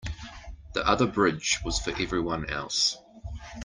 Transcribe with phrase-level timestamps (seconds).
[0.73, 2.97] The other bridge was for everyone else.